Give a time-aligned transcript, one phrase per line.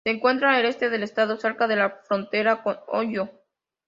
[0.03, 3.29] Se encuentra al este del estado, cerca de la frontera con Ohio.